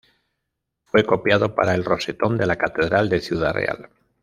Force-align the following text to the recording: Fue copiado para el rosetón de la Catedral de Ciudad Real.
Fue 0.85 1.03
copiado 1.05 1.53
para 1.53 1.75
el 1.75 1.85
rosetón 1.85 2.35
de 2.35 2.47
la 2.47 2.55
Catedral 2.55 3.07
de 3.07 3.19
Ciudad 3.21 3.53
Real. 3.53 3.87